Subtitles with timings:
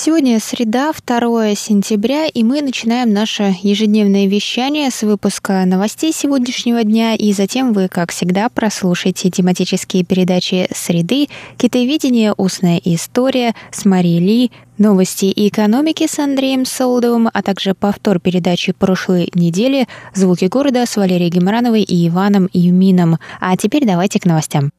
[0.00, 7.16] Сегодня среда, 2 сентября, и мы начинаем наше ежедневное вещание с выпуска новостей сегодняшнего дня,
[7.16, 11.26] и затем вы, как всегда, прослушаете тематические передачи «Среды»,
[11.56, 12.32] «Китаеведение.
[12.36, 18.72] Устная история» с Марией Ли, новости и экономики с Андреем Солдовым, а также повтор передачи
[18.72, 23.18] прошлой недели «Звуки города» с Валерией Геморановой и Иваном Юмином.
[23.40, 24.70] А теперь давайте к новостям.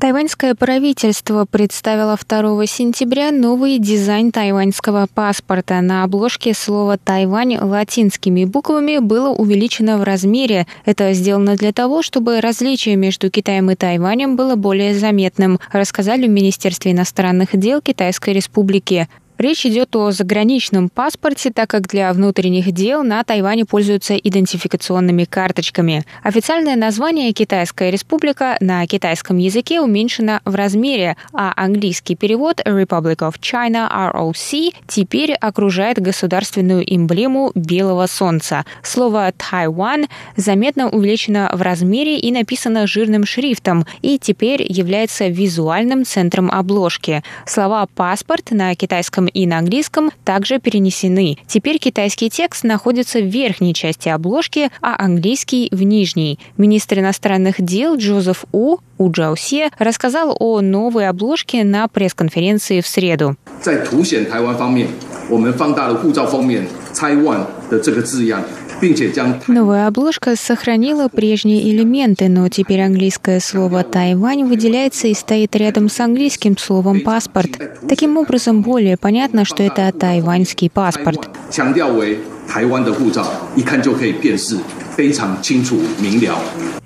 [0.00, 5.80] Тайваньское правительство представило 2 сентября новый дизайн тайваньского паспорта.
[5.80, 10.68] На обложке слово «Тайвань» латинскими буквами было увеличено в размере.
[10.84, 16.30] Это сделано для того, чтобы различие между Китаем и Тайванем было более заметным, рассказали в
[16.30, 19.08] Министерстве иностранных дел Китайской Республики.
[19.38, 26.04] Речь идет о заграничном паспорте, так как для внутренних дел на Тайване пользуются идентификационными карточками.
[26.24, 33.38] Официальное название «Китайская республика» на китайском языке уменьшено в размере, а английский перевод Republic of
[33.40, 38.64] China ROC теперь окружает государственную эмблему белого солнца.
[38.82, 46.50] Слово «Тайван» заметно увеличено в размере и написано жирным шрифтом, и теперь является визуальным центром
[46.50, 47.22] обложки.
[47.46, 51.37] Слова «паспорт» на китайском и на английском также перенесены.
[51.47, 56.39] Теперь китайский текст находится в верхней части обложки, а английский в нижней.
[56.57, 63.35] Министр иностранных дел Джозеф У У Джаусе рассказал о новой обложке на пресс-конференции в среду.
[63.61, 64.87] 在凸显台湾方面，
[65.29, 68.43] 我们放大了护照封面 “Taiwan” 的这个字样。
[69.48, 75.98] Новая обложка сохранила прежние элементы, но теперь английское слово «Тайвань» выделяется и стоит рядом с
[76.00, 77.58] английским словом «паспорт».
[77.88, 81.28] Таким образом, более понятно, что это тайваньский паспорт.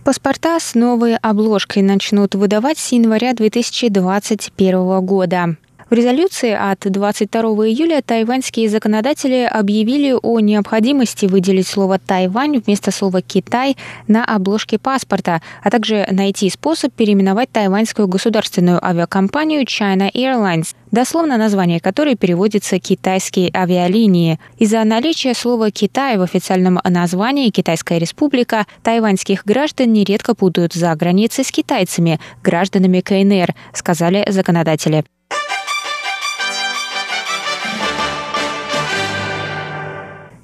[0.04, 5.56] Паспорта с новой обложкой начнут выдавать с января 2021 года.
[5.92, 13.20] В резолюции от 22 июля тайваньские законодатели объявили о необходимости выделить слово «Тайвань» вместо слова
[13.20, 13.76] «Китай»
[14.08, 21.78] на обложке паспорта, а также найти способ переименовать тайваньскую государственную авиакомпанию China Airlines, дословно название
[21.78, 24.40] которой переводится «китайские авиалинии».
[24.56, 31.44] Из-за наличия слова «Китай» в официальном названии «Китайская республика» тайваньских граждан нередко путают за границей
[31.44, 35.04] с китайцами, гражданами КНР, сказали законодатели.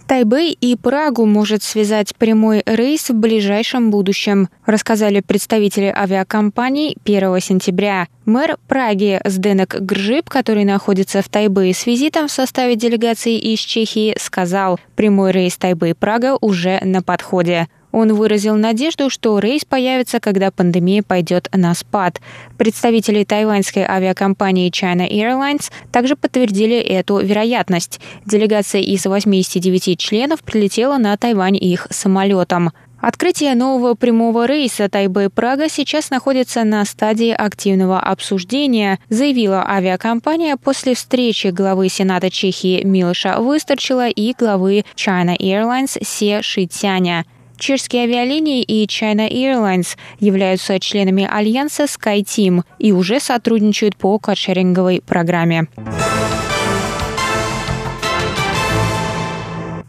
[0.09, 8.09] Тайбэй и Прагу может связать прямой рейс в ближайшем будущем, рассказали представители авиакомпаний 1 сентября.
[8.25, 14.17] Мэр Праги Сденек Гржип, который находится в Тайбэе с визитом в составе делегации из Чехии,
[14.19, 17.69] сказал, прямой рейс Тайбэй-Прага уже на подходе.
[17.93, 22.21] Он выразил надежду, что рейс появится, когда пандемия пойдет на спад.
[22.57, 28.01] Представители тайваньской авиакомпании China Airlines также подтвердили эту вероятность.
[28.27, 32.73] Делегация из 89 членов прилетела на Тайвань их самолетом.
[33.01, 41.49] Открытие нового прямого рейса Тайбэй-Прага сейчас находится на стадии активного обсуждения, заявила авиакомпания после встречи
[41.49, 47.25] главы Сената Чехии Милоша Выстарчила и главы China Airlines Се Шитяня.
[47.59, 55.67] Чешские авиалинии и China Airlines являются членами альянса SkyTeam и уже сотрудничают по каршеринговой программе.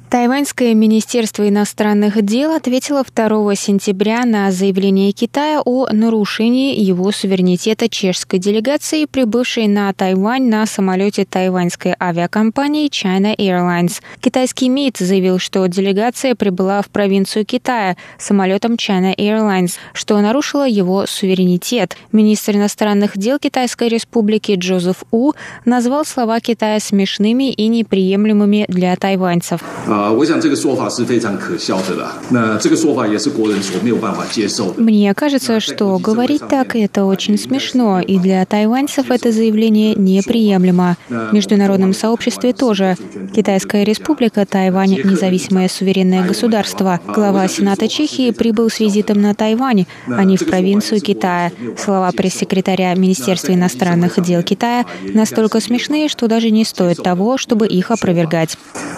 [0.10, 8.40] Тайваньское министерство иностранных дел ответило 2 сентября на заявление Китая о нарушении его суверенитета чешской
[8.40, 14.02] делегации, прибывшей на Тайвань на самолете тайваньской авиакомпании China Airlines.
[14.20, 21.06] Китайский МИД заявил, что делегация прибыла в провинцию Китая самолетом China Airlines, что нарушило его
[21.06, 21.96] суверенитет.
[22.12, 25.34] Министр иностранных дел Китайской республики Джозеф У
[25.66, 29.62] назвал слова Китая смешными и неприемлемыми для тайваньцев.
[29.99, 32.17] 啊，我想这个说法是非常可笑的啦。
[32.31, 34.81] 那这个说法也是国人所没有办法接受的。
[34.81, 40.97] Мне кажется, что говорить так это очень смешно, и для тайваньцев это заявление неприемлемо.
[41.09, 42.97] В международном сообществе тоже.
[43.35, 47.01] Китайская республика Тайвань – независимое суверенное государство.
[47.07, 51.53] Глава Сената Чехии прибыл с визитом на Тайвань, а не в провинцию Китая.
[51.77, 57.91] Слова пресс-секретаря Министерства иностранных дел Китая настолько смешные, что даже не стоит того, чтобы их
[57.91, 58.57] опровергать.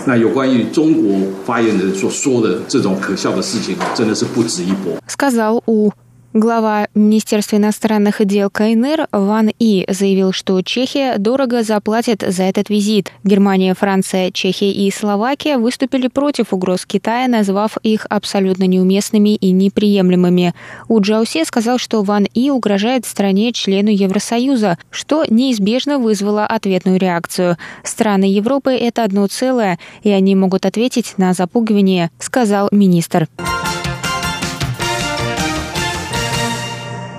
[0.08, 4.96] 那有关于中 国发言人所说的这种可笑的事情，真的是不值一驳。
[5.08, 5.90] Сказал У.
[6.33, 13.11] Глава Министерства иностранных дел КНР Ван И заявил, что Чехия дорого заплатит за этот визит.
[13.25, 20.55] Германия, Франция, Чехия и Словакия выступили против угроз Китая, назвав их абсолютно неуместными и неприемлемыми.
[20.87, 27.57] У Джаусе сказал, что Ван И угрожает стране-члену Евросоюза, что неизбежно вызвало ответную реакцию.
[27.83, 33.27] Страны Европы– это одно целое, и они могут ответить на запугивание, сказал министр.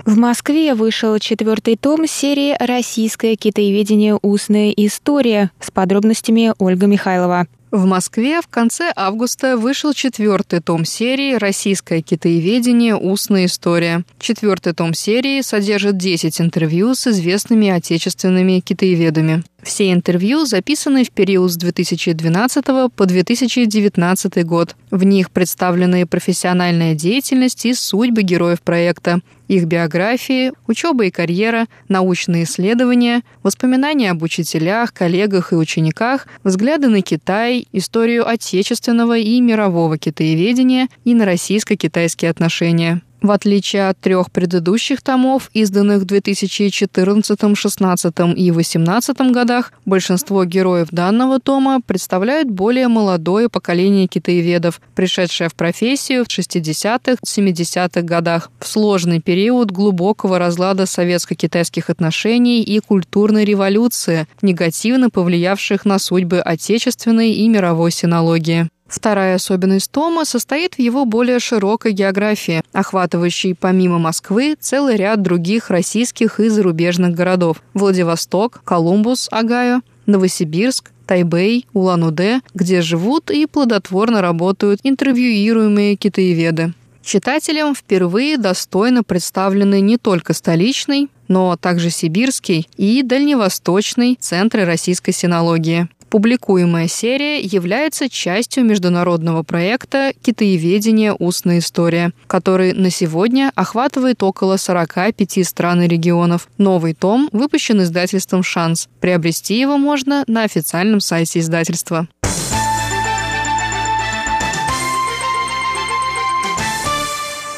[0.04, 4.18] В Москве вышел четвертый том серии «Российское китаеведение.
[4.20, 7.46] Устная история» с подробностями Ольга Михайлова.
[7.70, 12.96] В Москве в конце августа вышел четвертый том серии «Российское китаеведение.
[12.96, 14.04] Устная история».
[14.18, 19.44] Четвертый том серии содержит 10 интервью с известными отечественными китаеведами.
[19.62, 22.64] Все интервью записаны в период с 2012
[22.94, 24.76] по 2019 год.
[24.90, 29.20] В них представлены профессиональная деятельность и судьбы героев проекта,
[29.52, 37.02] их биографии, учеба и карьера, научные исследования, воспоминания об учителях, коллегах и учениках, взгляды на
[37.02, 43.02] Китай, историю отечественного и мирового китаеведения и на российско-китайские отношения.
[43.22, 50.88] В отличие от трех предыдущих томов, изданных в 2014, 2016 и 2018 годах, большинство героев
[50.90, 58.66] данного тома представляют более молодое поколение китаеведов, пришедшее в профессию в 60-х, 70-х годах, в
[58.66, 67.48] сложный период глубокого разлада советско-китайских отношений и культурной революции, негативно повлиявших на судьбы отечественной и
[67.48, 68.68] мировой синологии.
[68.92, 75.70] Вторая особенность Тома состоит в его более широкой географии, охватывающей помимо Москвы целый ряд других
[75.70, 84.80] российских и зарубежных городов– Владивосток, Колумбус, Агаю, Новосибирск, Тайбэй, Улан-Удэ, где живут и плодотворно работают
[84.82, 86.74] интервьюируемые китаеведы.
[87.02, 95.88] Читателям впервые достойно представлены не только столичный, но также сибирский и дальневосточный центры российской синологии.
[96.12, 101.16] Публикуемая серия является частью международного проекта «Китаеведение.
[101.18, 106.48] Устная история», который на сегодня охватывает около 45 стран и регионов.
[106.58, 108.90] Новый том выпущен издательством «Шанс».
[109.00, 112.06] Приобрести его можно на официальном сайте издательства.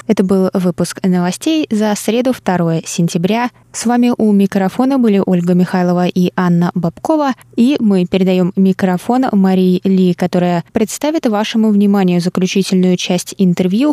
[0.06, 3.50] Это был выпуск новостей за среду 2 сентября.
[3.72, 7.32] С вами у микрофона были Ольга Михайлова и Анна Бабкова.
[7.56, 13.92] И мы передаем микрофон Марии Ли, которая представит вашему вниманию заключительную часть интервью